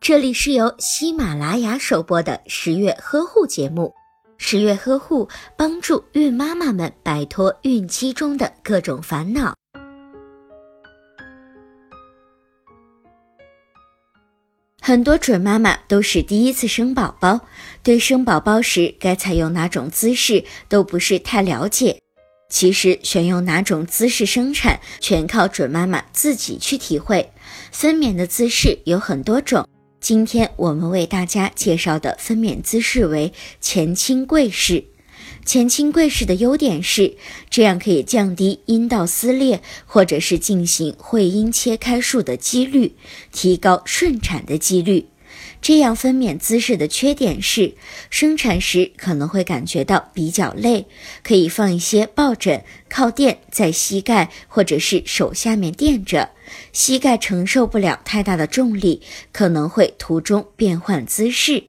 [0.00, 3.92] 这里是由喜马拉雅首播的十月呵护节目。
[4.36, 9.54] 十月呵护帮助孕妈妈们摆脱孕期中的各种烦恼。
[14.80, 17.40] 很多准妈妈都是第一次生宝宝，
[17.82, 21.98] 对生宝宝时该采用哪种姿势都不是太了解。
[22.50, 27.32] 其实选用哪种姿势生产，全靠准妈妈自己去体会。
[27.72, 29.66] 分娩的姿势有很多种。
[30.04, 34.84] 今天我们为大家介绍的分娩姿势为前倾跪式。
[35.46, 37.16] 前倾跪式的优点是，
[37.48, 42.92] 这样可以降低阴道撕裂或者是进行会阴切开术的几率，
[43.32, 45.06] 提高顺产的几率。
[45.60, 47.74] 这样分娩姿势的缺点是，
[48.10, 50.86] 生产时可能会感觉到比较累，
[51.22, 56.30] 可以放一些抱枕、靠垫在膝盖或者是手下面垫着，
[56.72, 59.02] 膝盖承受不了太大的重力，
[59.32, 61.64] 可能会途中变换姿势。